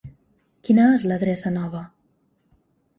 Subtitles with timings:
[0.69, 1.85] Quina és l'adreça nova?